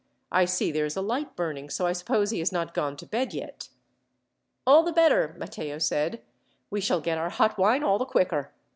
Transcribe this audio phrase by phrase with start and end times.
[0.31, 3.05] I see there is a light burning, so I suppose he has not gone to
[3.05, 3.69] bed yet."
[4.65, 6.23] "All the better," Matteo said.
[6.71, 8.51] "We shall get our hot wine all the quicker.